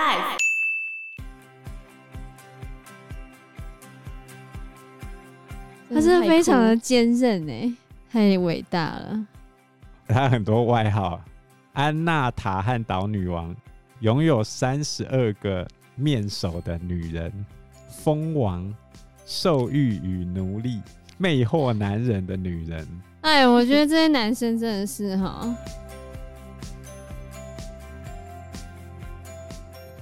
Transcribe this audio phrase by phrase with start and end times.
[0.00, 0.38] Life。
[5.92, 7.70] 他是非常的坚韧哎，
[8.10, 9.26] 太伟大了。
[10.08, 11.20] 他很多外号，
[11.74, 13.54] 安娜塔汉岛女王，
[13.98, 17.30] 拥有三十二个面首的女人，
[17.90, 18.74] 蜂王，
[19.26, 20.80] 受欲与奴隶，
[21.18, 22.88] 魅惑男人的女人。
[23.20, 25.54] 哎，我觉得这些男生真的是哈。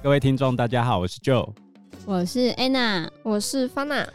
[0.01, 1.49] 各位听众，大家好，我是 Joe，
[2.05, 4.07] 我是 Anna，我是 Fana。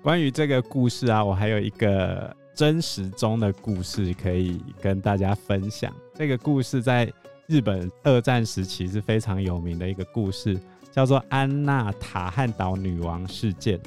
[0.00, 5.92] 关于这个故事啊，我还有一个真实中的故事可以跟大家分享。
[6.14, 7.12] 这个故事在
[7.48, 10.56] 日本二战时期是非常有名的一个故事，
[10.92, 13.80] 叫做安娜塔汉岛女王事件。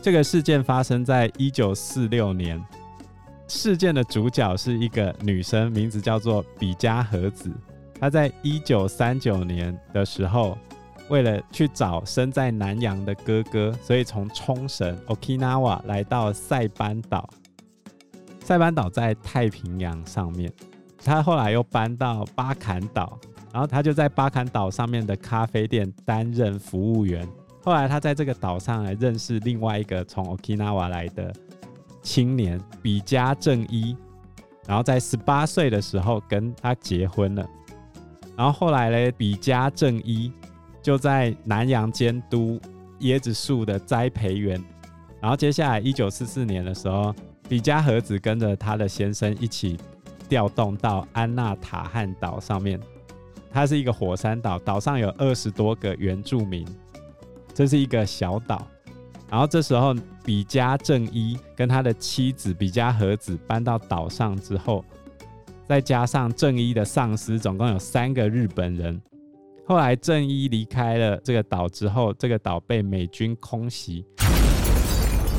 [0.00, 2.58] 这个事件发生在一九四六年，
[3.48, 7.50] 事件的主角是一个女生，名字叫做比嘉和子。
[8.04, 10.58] 他在一九三九年的时候。
[11.10, 17.28] 为了去找身在南洋的哥哥，所以从冲绳 （Okinawa） 来到塞班岛。
[18.40, 20.50] 塞班岛在太平洋上面。
[21.04, 23.18] 他后来又搬到巴坎岛，
[23.52, 27.28] 然后他就在巴坎岛上面的咖啡店担任服务员。
[27.62, 31.30] 后来他在这个岛上来认识另外一个从 Okinawa 来的
[32.00, 33.94] 青年比嘉正一，
[34.66, 37.46] 然后在十八岁的时候跟他结婚了。
[38.36, 40.32] 然后后来呢，比嘉正一。
[40.82, 42.60] 就在南洋监督
[43.00, 44.62] 椰子树的栽培园，
[45.18, 47.14] 然后接下来一九四四年的时候，
[47.48, 49.78] 比嘉和子跟着他的先生一起
[50.28, 52.78] 调动到安纳塔汉岛上面。
[53.50, 56.68] 它是一个火山岛，岛上有二十多个原住民，
[57.54, 58.68] 这是一个小岛。
[59.30, 64.84] 然后这时候，比嘉正一跟他的妻子比嘉和子搬到岛上之后，
[65.66, 69.00] 再加上正一的上司，总共有三个日本人。
[69.66, 74.04] 后来正一离开了这个岛之后，这个岛被美军空袭，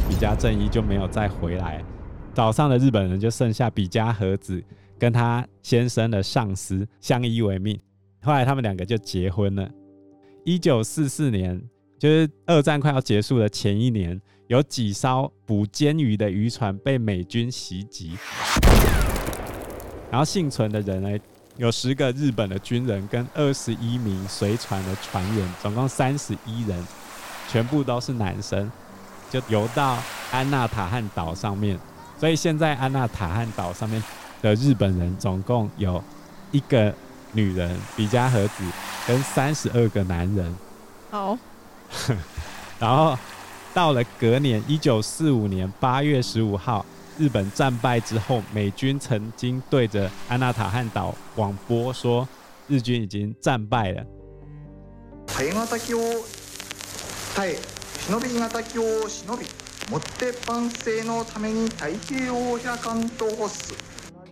[0.09, 1.85] 比嘉正一就没有再回来，
[2.33, 4.63] 岛上的日本人就剩下比嘉和子
[4.97, 7.79] 跟他先生的上司相依为命。
[8.23, 9.69] 后来他们两个就结婚了。
[10.43, 11.61] 一九四四年，
[11.99, 18.13] 就是二战快要结束的前一年，有几艘捕鰹鱼的渔船被美军袭击，
[20.11, 21.19] 然后幸存的人呢？
[21.57, 26.87] 有十个日本的军人跟二十一名随船的船员，总共三十一人，
[27.49, 28.69] 全部都是男生，
[29.29, 29.97] 就游到
[30.31, 31.79] 安娜塔汉岛上面。
[32.19, 34.03] 所以现在安娜塔汉岛上面
[34.41, 36.03] 的日本人总共有
[36.51, 36.93] 一个
[37.31, 38.63] 女人比嘉和子
[39.07, 40.55] 跟三十二个男人。
[41.09, 41.37] 好，
[42.79, 43.17] 然后
[43.73, 46.85] 到了隔年一九四五年八月十五号。
[47.17, 52.27] 日本战败之后，美军曾经对着安娜塔汉岛广播说，
[52.67, 54.05] 日军已经战败了。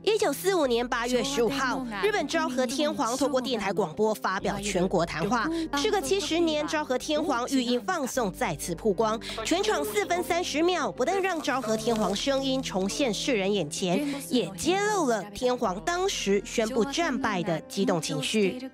[0.04, 5.50] 一九四五年八月十五号，日本昭和天皇透过电台广播发表全国谈话。
[5.78, 18.70] 时隔七十年，昭和天皇语音放送再次曝光，全场四分三十秒，不但让昭和天皇声音重现世人眼前，也揭露了天皇当时宣布战败的激动情绪。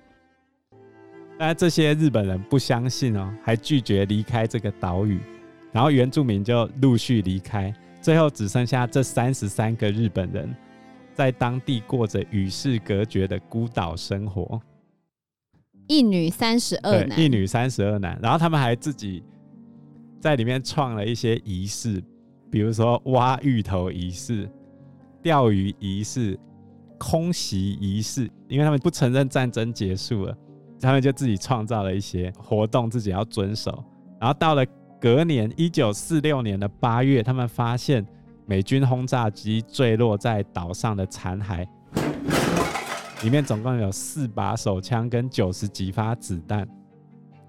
[1.38, 5.20] 但这些日本人不相信哦，还拒绝离开这个岛屿，
[5.70, 10.52] 然后原住民就陆续离开，最后只剩下这三十三个日本人。
[11.20, 14.58] 在当地过着与世隔绝的孤岛生活，
[15.86, 19.22] 一女三十二男，一女三十二男，然后他们还自己
[20.18, 22.02] 在里面创了一些仪式，
[22.50, 24.50] 比如说挖芋头仪式、
[25.22, 26.40] 钓鱼仪式、
[26.96, 30.34] 空袭仪式，因为他们不承认战争结束了，
[30.80, 33.84] 他们就自己创造了一些活动，自己要遵守。
[34.18, 34.64] 然后到了
[34.98, 38.06] 隔年一九四六年的八月，他们发现。
[38.50, 41.64] 美军轰炸机坠落在岛上的残骸，
[43.22, 46.68] 里面总共有四把手枪跟九十几发子弹。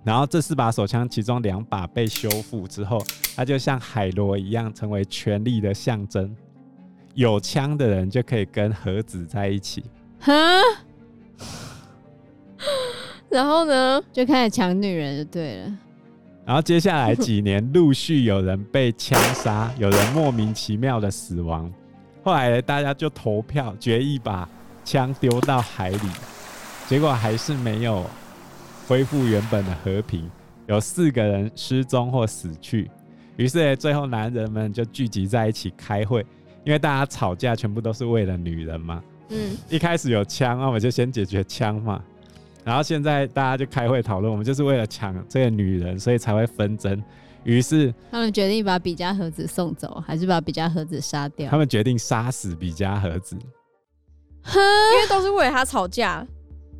[0.04, 3.04] 然后这四把手枪，其中两把被修复之后，
[3.36, 6.36] 它就像海螺一样，成为权力的象征。
[7.16, 9.84] 有枪的人就可以跟盒子在一起。
[10.20, 10.32] 哈？
[13.28, 15.78] 然后呢，就开始抢女人就对了。
[16.52, 21.72] 然后接下来几年，陆续有人被枪杀，有人莫名其妙的死亡。
[22.26, 24.50] 后来大家就投票决议把
[24.84, 26.10] 枪丢到海里，
[26.90, 28.06] 结果还是没有
[28.86, 30.30] 恢复原本的和平，
[30.68, 32.92] 有四个人失踪或死去。
[33.38, 36.20] 于是最后男人们就聚集在一起开会，
[36.66, 39.02] 因为大家吵架全部都是为了女人嘛。
[39.30, 42.04] 嗯，一开始有枪，那我们就先解决枪嘛。
[42.64, 47.02] 然后现在大家就开会讨论，我们就是为了抢这个女人，所以才会纷争。
[47.44, 51.50] 于是他们决定把比嘉和子送走，还是把比嘉和子杀掉？
[51.50, 56.24] 他们决定杀死比嘉和子，因为都是为了他吵架，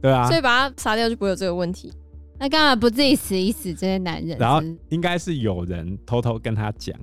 [0.02, 1.92] 对啊，所以把他杀掉就不会有这个问题。
[2.38, 3.74] 那干嘛不自己死一死？
[3.74, 6.96] 这些男人，然后应该是有人偷偷跟他讲。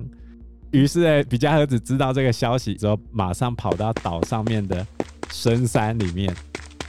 [0.71, 4.87] 于是呢，比嘉和子知道这个消息之后，马上跑到岛上面的
[5.31, 6.33] 深山里面。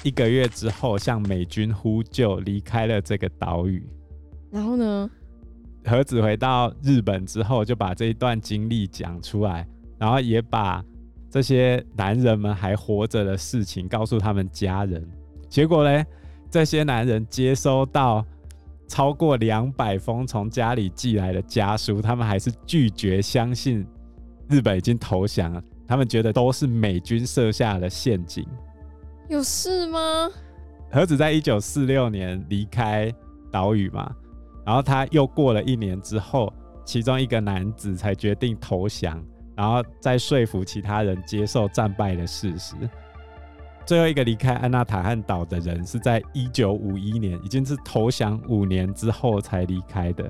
[0.02, 3.86] 一个月之后，向美军呼救，离开了这个岛屿。
[4.50, 5.10] 然后呢，
[5.84, 9.66] 和子回到日本之后，就把这一段经历讲出来，
[9.98, 10.82] 然后也把
[11.28, 15.06] 这些男人们还活着的事情告诉他们家人。
[15.48, 16.04] 结果呢，
[16.50, 18.24] 这些男人接收到
[18.88, 23.86] 超过两百封从家里寄来的家书，他们还是拒绝相信
[24.48, 25.62] 日本已经投降了。
[25.86, 28.46] 他们觉得都是美军设下的陷阱。
[29.30, 30.28] 有事吗？
[30.90, 33.14] 何子在一九四六年离开
[33.48, 34.12] 岛屿嘛，
[34.66, 36.52] 然后他又过了一年之后，
[36.84, 39.24] 其中一个男子才决定投降，
[39.54, 42.74] 然后再说服其他人接受战败的事实。
[43.86, 50.28] 最后一个离开安纳塔汉岛的人是在一九五一年，已经是投降五年之后才离开的。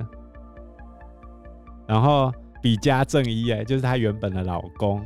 [1.86, 2.30] 然后
[2.60, 5.02] 比嘉正一哎，就是他原本的老公，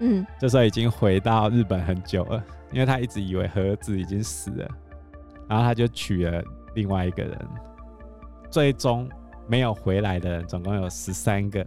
[0.00, 2.42] 嗯，这时候已经回到日本很久了。
[2.72, 4.68] 因为他一直以为和子已经死了，
[5.48, 6.40] 然后他就娶了
[6.76, 7.36] 另外一个人，
[8.48, 9.10] 最终
[9.48, 11.66] 没有回来的人总共有十三个。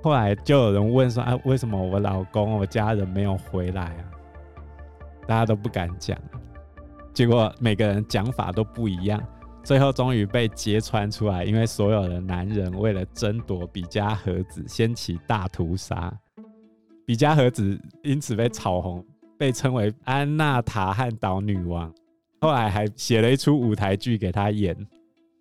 [0.00, 4.04] 后来就有人问说：“啊，为什么我老公、我家人没有回来啊？”
[5.26, 6.16] 大家都不敢讲，
[7.12, 9.20] 结果每个人讲法都不一样，
[9.64, 16.16] 最后终于被揭穿出来，因为所有的男人为了争夺比嘉和子，掀起大屠杀，
[17.04, 19.04] 比嘉和子因此被炒红。
[19.38, 21.92] 被称为安娜塔汉岛女王，
[22.40, 24.76] 后来还写了一出舞台剧给她演，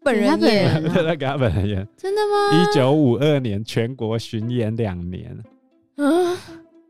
[0.04, 2.58] 本人演， 对，给她本人演，真的吗？
[2.58, 5.38] 一九五二年全国巡演两年，
[5.98, 6.34] 啊，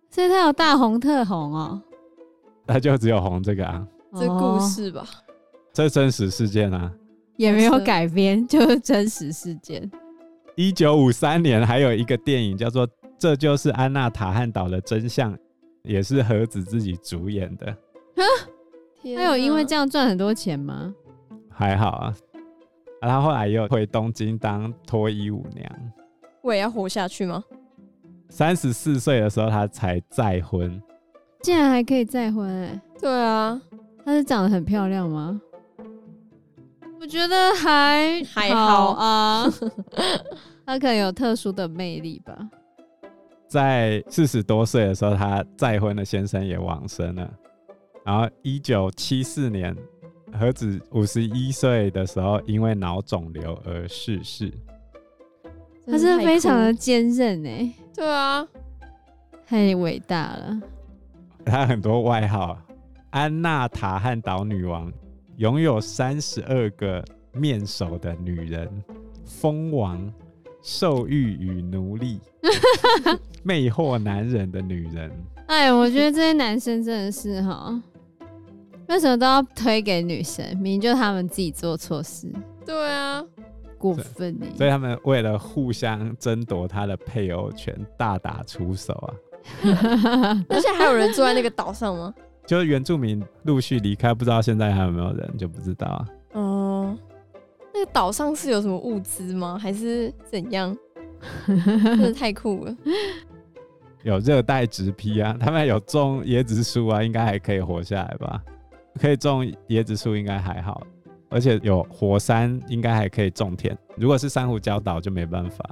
[0.10, 1.82] 所以她有大红特红哦，
[2.66, 3.86] 她就只有红这个啊，
[4.18, 5.06] 这故事吧，
[5.74, 6.90] 这真实事件啊，
[7.36, 9.92] 也没有改编，就是真实事件。
[10.56, 12.88] 一九五三年还有一个电影叫做
[13.22, 15.32] 《这就是安娜塔汉岛的真相》。
[15.84, 17.76] 也是何子自己主演的，
[19.16, 20.94] 他有因为这样赚很多钱吗？
[21.50, 22.16] 还好啊，
[23.02, 25.68] 啊，他后来又回东京当脱衣舞娘。
[26.44, 27.44] 我也要活下去吗？
[28.30, 30.80] 三十四岁的时候，他才再婚，
[31.42, 32.82] 竟然还可以再婚哎、欸！
[33.00, 33.60] 对啊，
[34.06, 35.42] 她是长得很漂亮吗？
[37.00, 39.46] 我觉得还还好啊，
[40.64, 42.38] 她可能有特殊的魅力吧。
[43.52, 47.30] 在四十多岁的时候，他再婚的先生也往生了。
[48.06, 49.76] 然后一九七四年，
[50.32, 54.50] 何子五十一岁的时候，因为脑肿瘤而逝世。
[55.86, 58.48] 他是非常的坚韧哎，对啊，
[59.46, 60.62] 太伟大了。
[61.44, 62.58] 他很多外号：
[63.10, 64.90] 安娜塔汉岛女王，
[65.36, 67.04] 拥有三十二个
[67.34, 68.82] 面首的女人，
[69.26, 70.10] 蜂王。
[70.62, 72.20] 兽欲与奴隶，
[73.44, 75.12] 魅惑男人的女人。
[75.48, 77.82] 哎，我觉得这些男生真的是哈，
[78.88, 80.46] 为什么都要推给女生？
[80.54, 82.32] 明明就他们自己做错事。
[82.66, 83.24] 对啊，
[83.78, 84.46] 过分呢。
[84.56, 89.14] 所以他们为了互相争夺他的配偶权，大打出手啊。
[90.48, 92.14] 而且还有人住在那个岛上吗？
[92.46, 96.06] 就是原住民陆续离开，不知道现在还有没有人，就不知道啊。
[97.88, 99.58] 岛上是有什么物资吗？
[99.58, 100.76] 还是怎样？
[101.46, 102.78] 真的太酷了！
[104.04, 108.42] 有热带植皮啊，他们有种椰子树啊，应该还可以活下来吧？
[109.00, 110.82] 可以种椰子树应该还好，
[111.30, 113.78] 而且有火山，应该还可以种田。
[113.96, 115.64] 如果是珊瑚礁岛就没办法。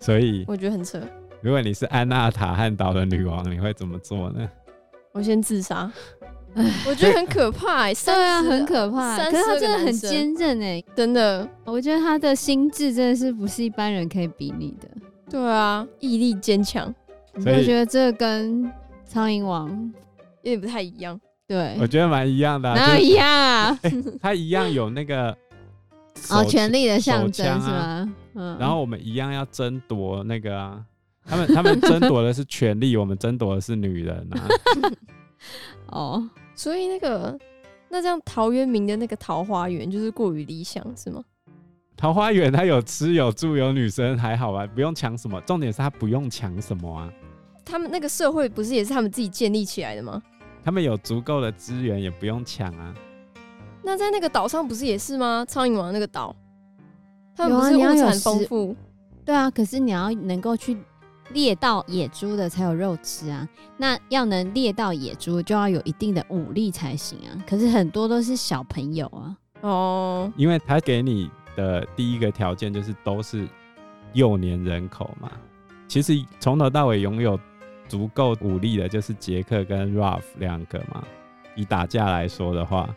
[0.00, 1.00] 所以我觉得很扯。
[1.40, 4.46] 如果你是安纳塔汉岛的女王，你会怎么做呢？
[5.12, 5.90] 我先自杀。
[6.86, 9.18] 我觉得很可怕对啊，很可怕。
[9.18, 11.48] 可是他真的很坚韧哎，真的。
[11.64, 14.88] 我觉得他的心智真的是不是一般人可以比拟的。
[15.28, 16.94] 对啊，毅力坚强。
[17.34, 18.70] 我觉得这跟
[19.04, 19.68] 苍蝇王
[20.42, 21.20] 有点不太一样。
[21.48, 22.74] 对，我觉得蛮一样的、啊。
[22.74, 23.78] 哪有一样啊？
[23.82, 25.36] 欸、他一样有那个
[26.30, 28.14] 哦，权力的象征、啊、是吗？
[28.34, 28.56] 嗯。
[28.60, 30.80] 然后我们一样要争夺那个啊，
[31.26, 34.48] 他们他们争夺的是权力，我们争夺的是女人啊。
[35.90, 36.30] 哦。
[36.54, 37.38] 所以那个，
[37.88, 41.22] 那这样陶渊明的那个桃花源就是过于理想，是吗？
[41.96, 45.40] 桃花源他有吃有住有女生还好啊，不用抢什么。
[45.42, 47.12] 重点是他不用抢什么啊？
[47.64, 50.22] 他们那个社会不是也是他们自己建立起来的吗？
[50.64, 52.94] 他们有足够的资源，也不用抢啊。
[53.82, 55.44] 那在那个岛上不是也是吗？
[55.48, 56.34] 苍蝇王那个岛，
[57.36, 58.74] 他们不是物产丰富？
[59.24, 60.76] 对啊，可是你要能够去
[61.34, 63.46] 猎到野猪的才有肉吃啊。
[63.76, 67.36] 那要能猎到野猪，就要有一定的武力才行啊。
[67.46, 69.36] 可是很多都是小朋友啊。
[69.60, 73.46] 哦，因为他给你的第一个条件就是都是
[74.14, 75.30] 幼年人口嘛。
[75.86, 77.38] 其实从头到尾拥有
[77.88, 81.04] 足够武力的，就是杰克跟 Ralph 两个嘛。
[81.56, 82.88] 以打架来说的话，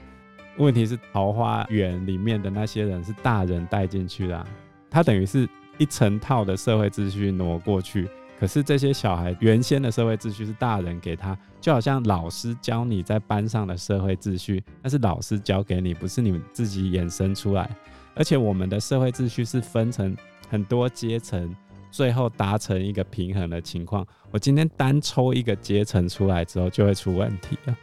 [0.57, 4.47] 问题是桃花源里面的那些人是大人带进去的啊，
[4.89, 8.09] 他等于是一成套的社会秩序挪过去。
[8.39, 17.69] 可是这些小孩原先的社会秩序是大人给他，就好像老师教你在班上的社会秩序，那是老师教给你，不是你们自己衍生出来。
[18.15, 20.15] 而且我们的社会秩序是分成
[20.49, 21.55] 很多阶层，
[21.91, 24.05] 最后达成一个平衡的情况。
[24.31, 27.77] 我今天单抽一个阶层出来之后，就会出问题了。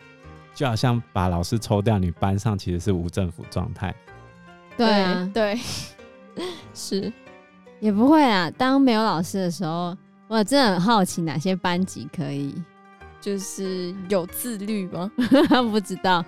[0.54, 3.92] 就好像把老师抽掉，你班上其实是无政府状态。
[4.76, 5.58] 对啊，对，
[6.72, 7.12] 是
[7.80, 8.48] 也不会啊。
[8.50, 9.96] 当没有老师的时候，
[10.28, 12.54] 我真的很好奇哪些班级可以，
[13.20, 15.10] 就是有自律吗？
[15.70, 16.24] 不知道。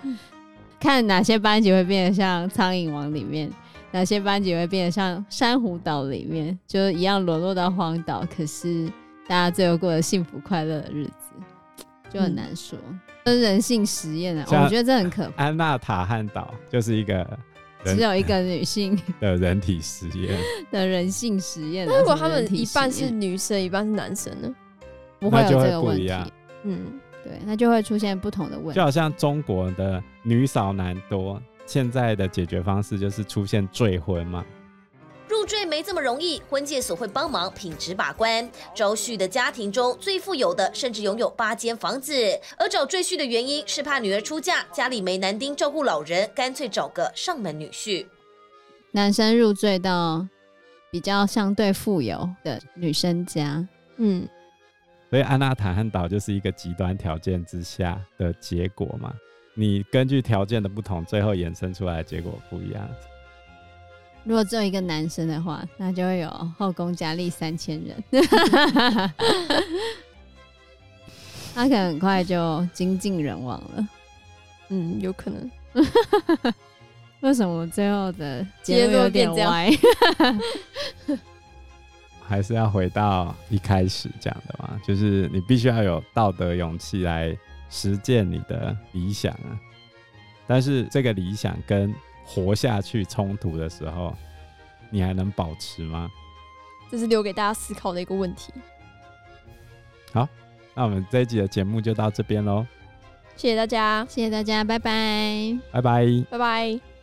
[0.78, 3.50] 看哪些班级会变得像《苍蝇王》里面，
[3.90, 8.86] 哪些班级会变得像《珊瑚岛》里面，就是一样沦落到荒岛，可是
[9.26, 11.32] 大家最后过得幸福快乐的日子，
[12.10, 12.78] 就很难说。
[13.24, 15.44] 这、嗯、人性实验啊，我觉得这很可怕。
[15.46, 17.26] 安娜塔汉岛就是一个
[17.94, 20.38] 只有一个女性 的人体实验
[20.70, 21.86] 的人性实验。
[21.86, 24.54] 那如果他们一半是女生，一半是男生呢？
[25.20, 26.10] 不会有这个问题。
[26.64, 27.00] 嗯。
[27.24, 34.46] 对，那就会出现不同的问题，就好像中国的女少男多，现在的解决方式就是出现赘婚嘛。
[35.46, 38.50] 入赘没这么容易，婚介所会帮忙品质把关。
[38.74, 42.12] 招婿的家庭中最富有的，甚至拥有八间房子。
[42.58, 48.04] 而找赘婿的原因是怕女儿出嫁，家里没男丁照顾老人，干脆找个上门女婿。
[48.90, 50.26] 男生入赘到
[50.90, 53.64] 比较相对富有的女生家，
[53.98, 54.28] 嗯。
[55.08, 59.14] 所以安娜塔汉岛就是一个极端条件之下的结果嘛。
[59.54, 62.90] 你根据条件的不同，最后衍生出来的结果不一样。
[64.26, 66.28] 如果只有一个男生的话，那就会有
[66.58, 68.04] 后宫佳丽三千人，
[71.54, 73.88] 他可能很快就精尽人亡了。
[74.68, 75.48] 嗯，有可能。
[77.20, 79.70] 为什么最后的结论有点歪？
[82.28, 87.32] 还是要回到一开始讲的嘛， 就是你必须要有道德勇气来
[87.70, 89.54] 实践你的理想啊。
[90.48, 91.94] 但是这个理想跟
[92.26, 94.14] 活下去冲突的时候，
[94.90, 96.10] 你还能保持吗？
[96.90, 98.52] 这是留给大家思考的一个问题。
[100.12, 100.28] 好，
[100.74, 102.66] 那我们这一集的节目就到这边喽。
[103.36, 106.95] 谢谢大家，谢谢大家，拜拜，拜拜，拜拜。